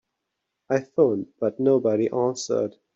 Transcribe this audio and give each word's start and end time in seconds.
I 0.67 0.79
phoned 0.79 1.27
but 1.39 1.59
nobody 1.59 2.09
answered. 2.09 2.75